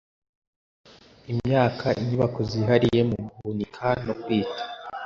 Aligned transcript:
Imyaka 1.31 1.87
inyubako 2.01 2.39
zihariye 2.49 3.01
mu 3.09 3.17
guhunika 3.31 3.87
no 4.05 4.13
kwita 4.21 4.63